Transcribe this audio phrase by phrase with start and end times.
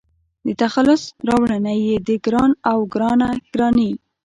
[0.45, 3.91] د تخلص راوړنه يې د --ګران--او --ګرانه ګراني